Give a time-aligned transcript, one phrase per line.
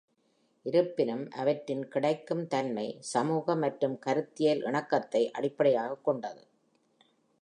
[0.65, 6.47] இருப்பினும், அவற்றின் கிடைக்கும் தன்மை சமூக மற்றும் கருத்தியல் இணக்கத்தை அடிப்படையாகக் கொண்டது.